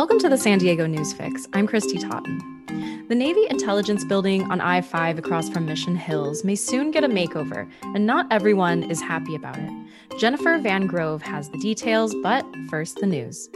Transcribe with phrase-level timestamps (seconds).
[0.00, 1.46] Welcome to the San Diego News Fix.
[1.52, 3.04] I'm Kristy Totten.
[3.10, 7.06] The Navy Intelligence Building on I 5 across from Mission Hills may soon get a
[7.06, 9.70] makeover, and not everyone is happy about it.
[10.18, 13.50] Jennifer Van Grove has the details, but first, the news.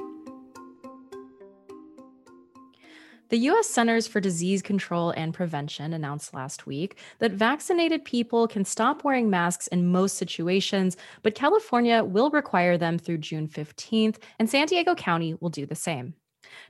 [3.31, 3.71] The U.S.
[3.71, 9.31] Centers for Disease Control and Prevention announced last week that vaccinated people can stop wearing
[9.31, 14.95] masks in most situations, but California will require them through June 15th, and San Diego
[14.95, 16.13] County will do the same.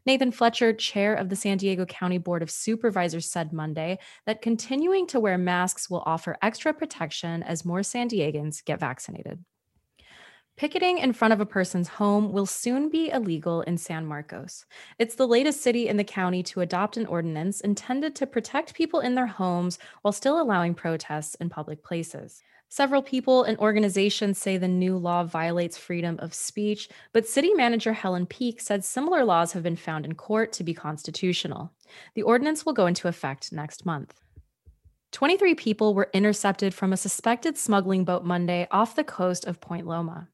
[0.07, 5.07] Nathan Fletcher, chair of the San Diego County Board of Supervisors, said Monday that continuing
[5.09, 9.45] to wear masks will offer extra protection as more San Diegans get vaccinated.
[10.57, 14.67] Picketing in front of a person's home will soon be illegal in San Marcos.
[15.01, 19.01] It's the latest city in the county to adopt an ordinance intended to protect people
[19.01, 22.41] in their homes while still allowing protests in public places.
[22.75, 27.93] Several people and organizations say the new law violates freedom of speech, but city manager
[27.93, 31.71] Helen Peak said similar laws have been found in court to be constitutional.
[32.17, 34.21] The ordinance will go into effect next month.
[35.13, 39.87] 23 people were intercepted from a suspected smuggling boat Monday off the coast of Point
[39.87, 40.27] Loma.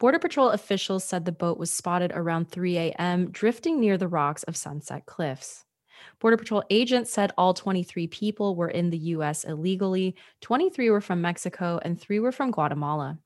[0.00, 4.42] Border Patrol officials said the boat was spotted around 3 a.m., drifting near the rocks
[4.42, 5.63] of Sunset Cliffs.
[6.18, 9.44] Border Patrol agents said all 23 people were in the U.S.
[9.44, 13.18] illegally, 23 were from Mexico, and three were from Guatemala.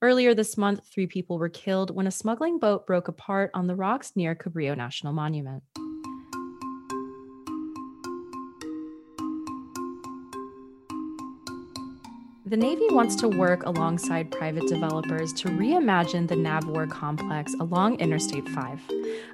[0.00, 3.76] Earlier this month, three people were killed when a smuggling boat broke apart on the
[3.76, 5.62] rocks near Cabrillo National Monument.
[12.52, 18.46] The Navy wants to work alongside private developers to reimagine the Navwar complex along Interstate
[18.46, 18.80] 5.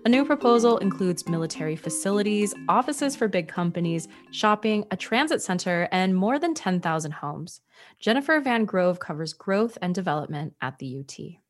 [0.04, 6.14] A new proposal includes military facilities, offices for big companies, shopping, a transit center, and
[6.14, 7.60] more than 10,000 homes.
[7.98, 11.47] Jennifer Van Grove covers growth and development at the UT.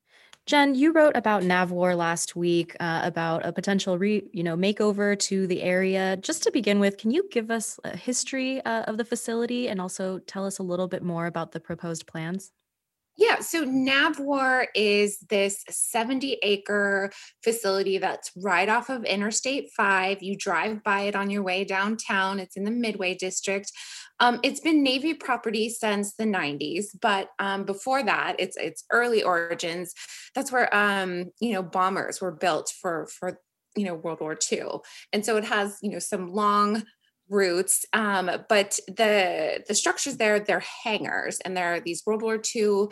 [0.48, 5.18] Jen, you wrote about Navwar last week uh, about a potential re, you know, makeover
[5.18, 6.16] to the area.
[6.16, 9.78] Just to begin with, can you give us a history uh, of the facility and
[9.78, 12.50] also tell us a little bit more about the proposed plans?
[13.18, 17.10] Yeah, so Navwar is this 70 acre
[17.44, 20.22] facility that's right off of Interstate 5.
[20.22, 23.70] You drive by it on your way downtown, it's in the Midway District.
[24.20, 29.22] Um, it's been Navy property since the 90s, but um, before that, it's its early
[29.22, 29.94] origins.
[30.34, 33.40] That's where um, you know bombers were built for for
[33.76, 34.80] you know World War II,
[35.12, 36.82] and so it has you know some long
[37.30, 42.86] roots um, but the the structures there they're hangars and they're these world war ii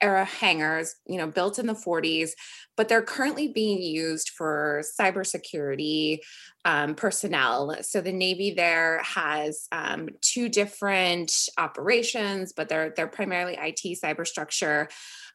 [0.00, 2.30] era hangars you know built in the 40s
[2.76, 6.18] but they're currently being used for cybersecurity
[6.64, 7.76] um, personnel.
[7.82, 14.26] So the navy there has um, two different operations but they're they're primarily it cyber
[14.26, 14.88] structure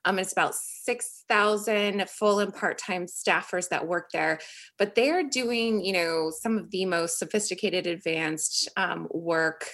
[0.06, 4.40] um, it's about 6,000 full and part time staffers that work there,
[4.78, 9.66] but they are doing, you know, some of the most sophisticated, advanced um, work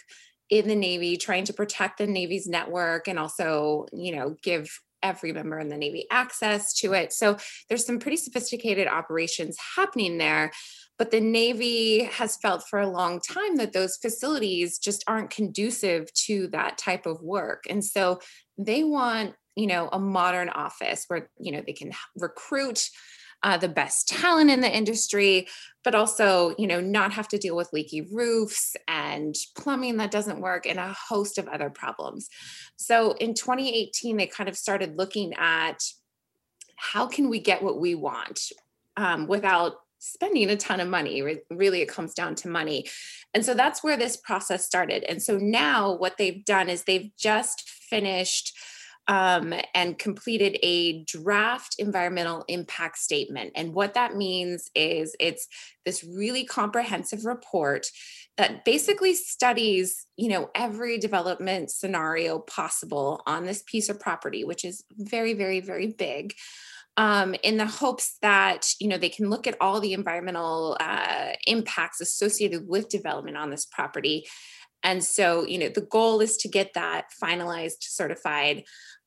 [0.50, 4.70] in the Navy, trying to protect the Navy's network and also, you know, give
[5.02, 7.14] every member in the Navy access to it.
[7.14, 10.52] So there's some pretty sophisticated operations happening there.
[10.98, 16.14] But the Navy has felt for a long time that those facilities just aren't conducive
[16.26, 17.64] to that type of work.
[17.70, 18.20] And so
[18.58, 22.90] they want you know a modern office where you know they can recruit
[23.44, 25.48] uh, the best talent in the industry
[25.84, 30.42] but also you know not have to deal with leaky roofs and plumbing that doesn't
[30.42, 32.30] work and a host of other problems.
[32.76, 35.84] So in 2018 they kind of started looking at
[36.76, 38.40] how can we get what we want
[38.98, 42.86] um, without spending a ton of money really it comes down to money.
[43.34, 45.04] And so that's where this process started.
[45.06, 48.54] And so now what they've done is they've just finished
[49.08, 53.52] um, and completed a draft environmental impact statement.
[53.56, 55.48] And what that means is it's
[55.86, 57.88] this really comprehensive report
[58.38, 64.66] that basically studies you know every development scenario possible on this piece of property which
[64.66, 66.34] is very very very big
[66.96, 71.32] um, in the hopes that you know they can look at all the environmental uh,
[71.48, 74.26] impacts associated with development on this property
[74.84, 78.64] and so you know the goal is to get that finalized certified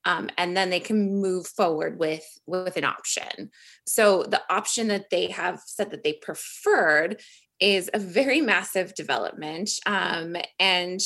[0.07, 3.51] um, and then they can move forward with with an option.
[3.87, 7.21] So the option that they have said that they preferred
[7.59, 11.01] is a very massive development um, and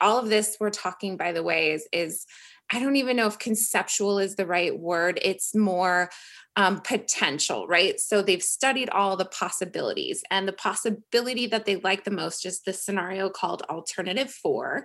[0.00, 2.26] all of this we're talking by the way is is
[2.72, 6.10] i don't even know if conceptual is the right word it's more
[6.56, 8.00] um, potential, right?
[8.00, 12.62] So they've studied all the possibilities, and the possibility that they like the most is
[12.62, 14.84] the scenario called Alternative Four.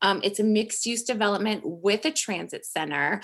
[0.00, 3.20] Um, it's a mixed use development with a transit center.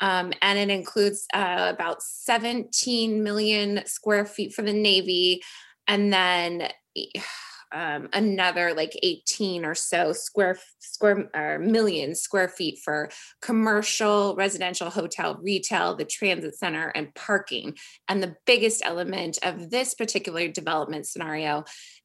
[0.00, 5.42] Um, and it includes uh, about 17 million square feet for the Navy
[5.86, 6.68] and then
[7.72, 14.90] um, another like 18 or so square square or million square feet for commercial, residential,
[14.90, 17.76] hotel, retail, the transit center, and parking.
[18.08, 21.64] And the biggest element of this particular development scenario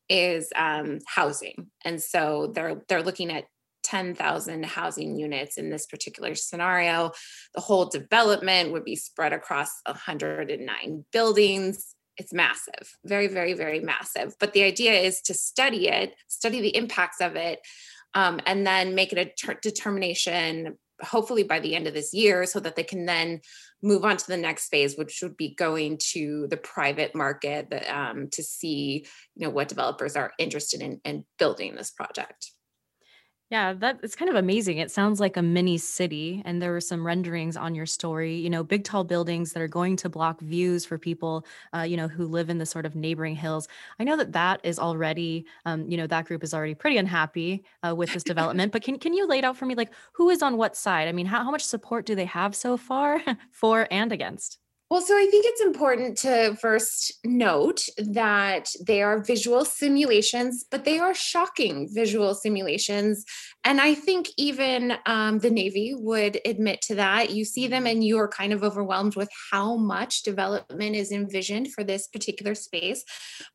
[0.09, 1.71] is um, housing.
[1.83, 3.45] And so they're they're looking at
[3.83, 7.11] 10,000 housing units in this particular scenario.
[7.53, 14.35] The whole development would be spread across 109 buildings it's massive, very, very, very massive.
[14.39, 17.59] But the idea is to study it, study the impacts of it,
[18.13, 22.45] um, and then make it a ter- determination, hopefully by the end of this year,
[22.45, 23.41] so that they can then
[23.83, 28.29] move on to the next phase, which would be going to the private market um,
[28.31, 32.51] to see, you know, what developers are interested in, in building this project.
[33.51, 34.79] Yeah, that it's kind of amazing.
[34.79, 38.35] It sounds like a mini city, and there were some renderings on your story.
[38.35, 41.45] You know, big tall buildings that are going to block views for people,
[41.75, 43.67] uh, you know, who live in the sort of neighboring hills.
[43.99, 47.63] I know that that is already, um, you know, that group is already pretty unhappy
[47.87, 48.71] uh, with this development.
[48.71, 51.07] but can can you lay it out for me, like who is on what side?
[51.07, 53.21] I mean, how how much support do they have so far
[53.51, 54.57] for and against?
[54.95, 60.85] Well, so I think it's important to first note that they are visual simulations, but
[60.85, 63.25] they are shocking visual simulations.
[63.65, 67.31] And I think even um, the Navy would admit to that.
[67.31, 71.73] You see them and you are kind of overwhelmed with how much development is envisioned
[71.73, 73.03] for this particular space.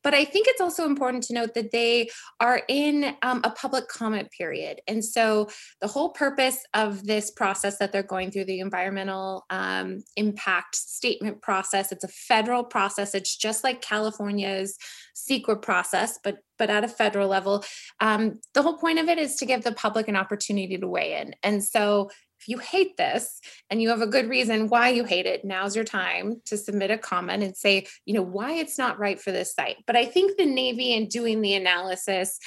[0.02, 2.10] But I think it's also important to note that they
[2.40, 4.80] are in um, a public comment period.
[4.88, 5.48] And so
[5.80, 11.30] the whole purpose of this process that they're going through, the environmental um, impact statement,
[11.30, 11.92] statement process.
[11.92, 13.14] It's a federal process.
[13.14, 14.76] It's just like California's
[15.14, 17.64] CEQA process, but but at a federal level.
[18.00, 21.18] Um, the whole point of it is to give the public an opportunity to weigh
[21.20, 21.34] in.
[21.42, 25.26] And so if you hate this and you have a good reason why you hate
[25.26, 28.98] it, now's your time to submit a comment and say, you know, why it's not
[28.98, 29.76] right for this site.
[29.86, 32.38] But I think the Navy in doing the analysis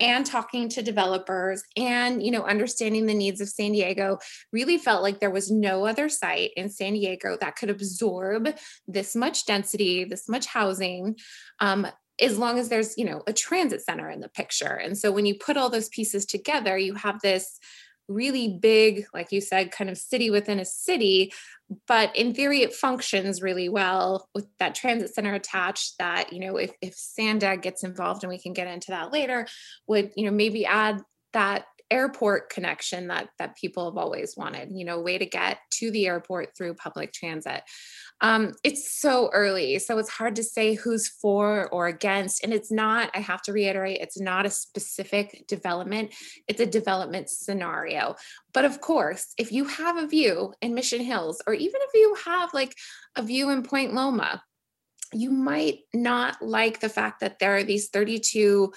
[0.00, 4.18] and talking to developers and, you know, understanding the needs of San Diego
[4.52, 8.48] really felt like there was no other site in San Diego that could absorb
[8.88, 11.16] this much density, this much housing.
[11.60, 11.86] Um,
[12.20, 15.26] as long as there's you know a transit center in the picture and so when
[15.26, 17.58] you put all those pieces together you have this
[18.08, 21.32] really big, like you said, kind of city within a city.
[21.86, 25.94] But in theory, it functions really well with that transit center attached.
[25.98, 29.46] That, you know, if, if Sandag gets involved, and we can get into that later,
[29.86, 31.00] would, you know, maybe add
[31.32, 35.90] that airport connection that that people have always wanted you know way to get to
[35.90, 37.62] the airport through public transit.
[38.22, 42.70] Um, it's so early so it's hard to say who's for or against and it's
[42.70, 46.14] not i have to reiterate it's not a specific development
[46.48, 48.16] it's a development scenario.
[48.54, 52.16] But of course if you have a view in mission hills or even if you
[52.24, 52.74] have like
[53.16, 54.42] a view in point loma
[55.12, 58.72] you might not like the fact that there are these 32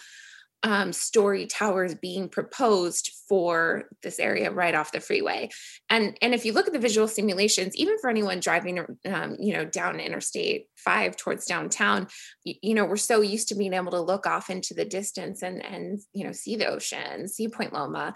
[0.66, 5.48] um, story towers being proposed for this area right off the freeway.
[5.92, 9.54] And and if you look at the visual simulations, even for anyone driving, um, you
[9.54, 12.08] know, down Interstate Five towards downtown,
[12.44, 15.44] you, you, know, we're so used to being able to look off into the distance
[15.44, 18.16] and and you know see the ocean, see Point Loma.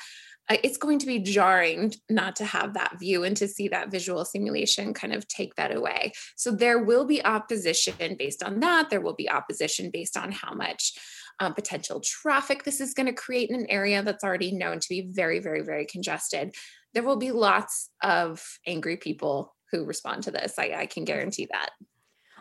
[0.50, 3.92] Uh, it's going to be jarring not to have that view and to see that
[3.92, 6.14] visual simulation kind of take that away.
[6.35, 8.90] So there will be opposition based on that.
[8.90, 10.94] There will be opposition based on how much
[11.40, 14.90] um, potential traffic this is going to create in an area that's already known to
[14.90, 16.54] be very, very, very congested.
[16.94, 20.58] There will be lots of angry people who respond to this.
[20.58, 21.69] I, I can guarantee that.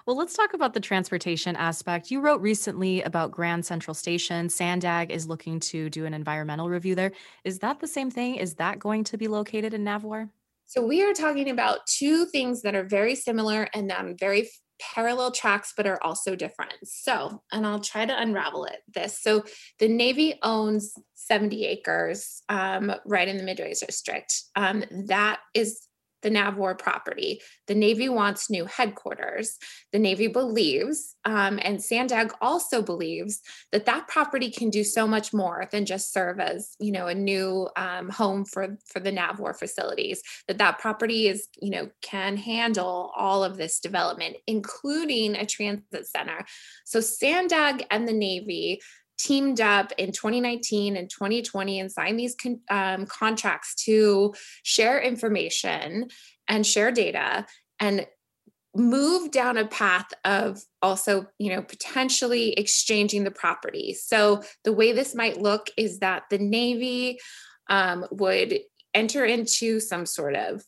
[0.07, 2.11] Well, let's talk about the transportation aspect.
[2.11, 4.49] You wrote recently about Grand Central Station.
[4.49, 7.12] Sandag is looking to do an environmental review there.
[7.45, 8.37] Is that the same thing?
[8.37, 10.31] Is that going to be located in Navwar?
[10.64, 14.49] So we are talking about two things that are very similar and um, very
[14.80, 16.75] parallel tracks but are also different.
[16.85, 19.20] So, and I'll try to unravel it this.
[19.20, 19.44] So,
[19.78, 24.32] the Navy owns 70 acres um, right in the Midway District.
[24.56, 25.88] Um, that is
[26.22, 27.40] the Navwar property.
[27.66, 29.58] The Navy wants new headquarters.
[29.92, 33.40] The Navy believes, um, and Sandag also believes,
[33.72, 37.14] that that property can do so much more than just serve as, you know, a
[37.14, 40.22] new um, home for for the Navwar facilities.
[40.46, 46.06] That that property is, you know, can handle all of this development, including a transit
[46.06, 46.44] center.
[46.84, 48.80] So Sandag and the Navy
[49.18, 56.08] teamed up in 2019 and 2020 and signed these con- um, contracts to share information
[56.46, 57.46] and share data
[57.80, 58.06] and
[58.76, 63.94] move down a path of also you know potentially exchanging the property.
[63.94, 67.18] So the way this might look is that the navy
[67.68, 68.60] um, would
[68.94, 70.62] enter into some sort of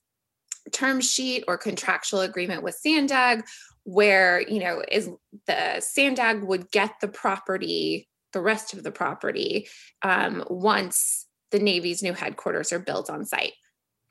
[0.73, 3.45] term sheet or contractual agreement with Sandag
[3.85, 5.09] where, you know, is
[5.47, 9.69] the Sandag would get the property, the rest of the property,
[10.03, 13.55] um, once the Navy's new headquarters are built on site.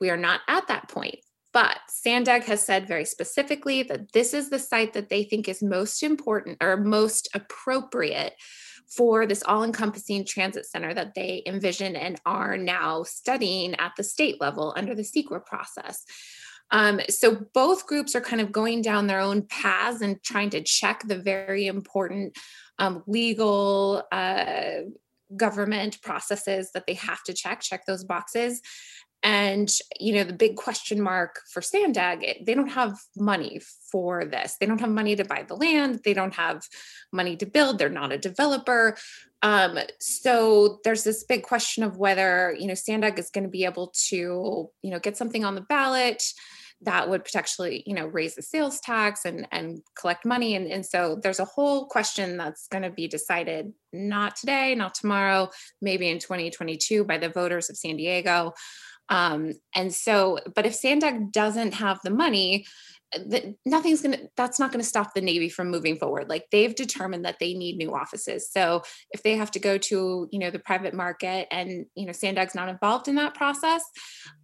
[0.00, 1.16] We are not at that point.
[1.52, 5.62] But Sandag has said very specifically that this is the site that they think is
[5.62, 8.34] most important or most appropriate
[8.88, 14.02] for this all encompassing transit center that they envision and are now studying at the
[14.04, 16.04] state level under the CEQA process.
[16.70, 20.62] Um, so both groups are kind of going down their own paths and trying to
[20.62, 22.36] check the very important
[22.78, 24.82] um, legal uh,
[25.36, 28.60] government processes that they have to check, check those boxes.
[29.22, 33.60] And, you know, the big question mark for Sandag, they don't have money
[33.92, 34.56] for this.
[34.58, 36.00] They don't have money to buy the land.
[36.04, 36.62] They don't have
[37.12, 37.78] money to build.
[37.78, 38.96] They're not a developer.
[39.42, 43.66] Um, so there's this big question of whether, you know, Sandag is going to be
[43.66, 46.22] able to, you know, get something on the ballot
[46.82, 50.54] that would potentially you know raise the sales tax and and collect money.
[50.54, 54.94] And, and so there's a whole question that's going to be decided not today not
[54.94, 55.50] tomorrow
[55.82, 58.52] maybe in 2022 by the voters of san diego.
[59.08, 62.64] Um, and so, but if Sandag doesn't have the money,
[63.26, 66.28] that nothing's going to that's not going to stop the navy from moving forward.
[66.28, 68.48] Like they've determined that they need new offices.
[68.50, 72.12] So if they have to go to you know the private market and you know
[72.12, 73.82] sandag's not involved in that process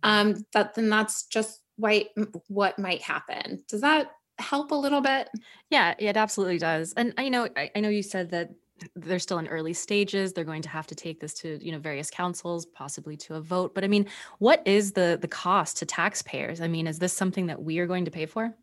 [0.02, 2.06] um that then that's just what
[2.48, 3.62] what might happen.
[3.68, 5.28] Does that help a little bit?
[5.70, 6.92] Yeah it absolutely does.
[6.96, 8.50] And you know I, I know you said that
[8.94, 10.32] they're still in early stages.
[10.32, 13.40] They're going to have to take this to you know various councils possibly to a
[13.40, 13.74] vote.
[13.74, 14.06] But i mean
[14.38, 16.60] what is the the cost to taxpayers?
[16.60, 18.54] I mean is this something that we are going to pay for?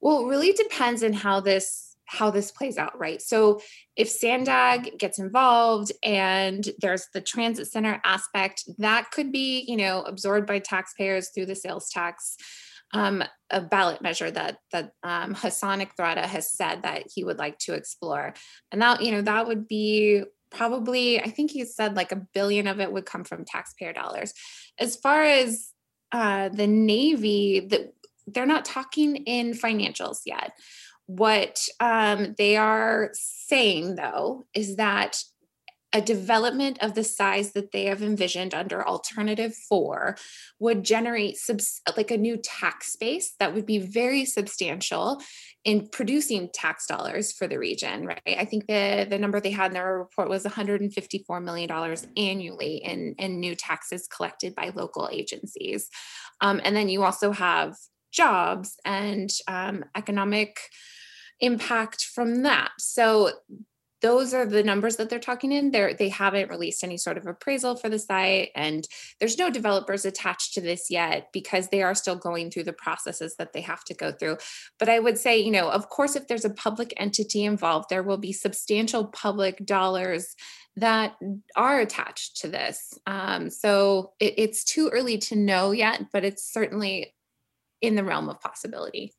[0.00, 3.60] Well it really depends on how this how this plays out right so
[3.96, 10.02] if sandag gets involved and there's the transit center aspect that could be you know
[10.02, 12.36] absorbed by taxpayers through the sales tax
[12.92, 17.58] um, a ballot measure that that um, Hasan Ikhrata has said that he would like
[17.58, 18.34] to explore,
[18.70, 22.66] and that you know that would be probably I think he said like a billion
[22.66, 24.32] of it would come from taxpayer dollars.
[24.78, 25.70] As far as
[26.12, 27.92] uh, the Navy, that
[28.26, 30.52] they're not talking in financials yet.
[31.06, 35.22] What um, they are saying though is that
[35.92, 40.16] a development of the size that they have envisioned under alternative four
[40.58, 45.22] would generate subs- like a new tax base that would be very substantial
[45.64, 48.20] in producing tax dollars for the region right?
[48.26, 52.76] I think the the number they had in their report was 154 million dollars annually
[52.76, 55.88] in in new taxes collected by local agencies.
[56.40, 57.74] Um, and then you also have
[58.12, 60.58] jobs and um, economic
[61.40, 62.72] impact from that.
[62.78, 63.30] So
[64.02, 65.70] those are the numbers that they're talking in.
[65.70, 68.86] There they haven't released any sort of appraisal for the site and
[69.18, 73.36] there's no developers attached to this yet because they are still going through the processes
[73.36, 74.36] that they have to go through.
[74.78, 78.02] But i would say you know of course if there's a public entity involved there
[78.02, 80.34] will be substantial public dollars
[80.76, 81.16] that
[81.56, 82.98] are attached to this.
[83.06, 87.14] Um, so it, it's too early to know yet but it's certainly
[87.80, 89.14] in the realm of possibility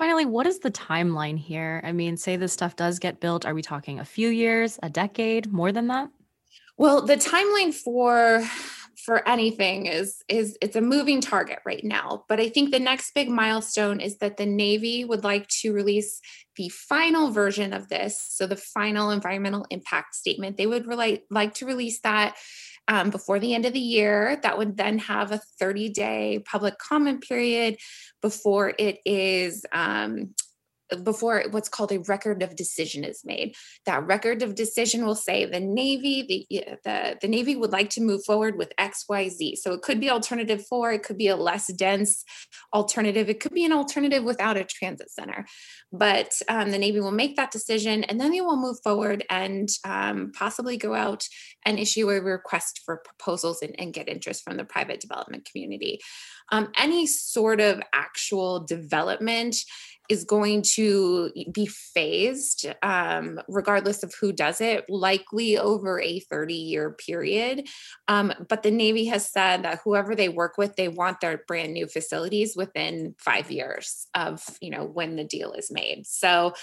[0.00, 1.82] Finally, what is the timeline here?
[1.84, 3.44] I mean, say this stuff does get built.
[3.44, 6.08] Are we talking a few years, a decade, more than that?
[6.78, 8.42] Well, the timeline for
[8.96, 13.14] for anything is is it's a moving target right now but i think the next
[13.14, 16.20] big milestone is that the navy would like to release
[16.56, 21.54] the final version of this so the final environmental impact statement they would really like
[21.54, 22.36] to release that
[22.90, 24.38] um, before the end of the year.
[24.42, 27.78] That would then have a 30 day public comment period
[28.20, 30.34] before it is um,
[31.04, 33.54] before what's called a record of decision is made.
[33.86, 38.00] That record of decision will say the Navy, the, the, the Navy would like to
[38.00, 39.56] move forward with XYZ.
[39.56, 42.24] So it could be alternative four, it could be a less dense
[42.74, 45.46] alternative, it could be an alternative without a transit center.
[45.92, 49.68] But um, the Navy will make that decision and then they will move forward and
[49.84, 51.24] um, possibly go out
[51.64, 56.00] and issue a request for proposals and, and get interest from the private development community.
[56.52, 59.56] Um, any sort of actual development
[60.10, 66.52] is going to be phased, um, regardless of who does it, likely over a 30
[66.52, 67.68] year period.
[68.08, 71.72] Um, but the Navy has said that whoever they work with, they want their brand
[71.72, 76.06] new facilities within five years of you know when the deal is made.
[76.06, 76.54] So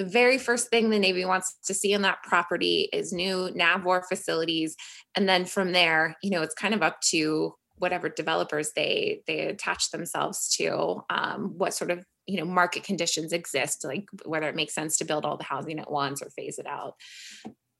[0.00, 4.02] the very first thing the Navy wants to see in that property is new NAVWAR
[4.08, 4.76] facilities.
[5.14, 9.40] And then from there, you know, it's kind of up to whatever developers they they
[9.40, 14.54] attach themselves to um, what sort of you know market conditions exist like whether it
[14.54, 16.94] makes sense to build all the housing at once or phase it out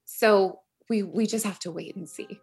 [0.06, 2.40] so we we just have to wait and see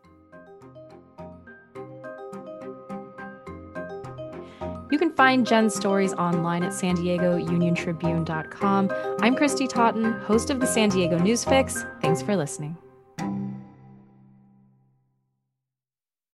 [4.89, 8.89] You can find Jen's stories online at san diego union tribune.com.
[9.19, 11.85] I'm Kristy Totten, host of the San Diego News Fix.
[12.01, 12.77] Thanks for listening.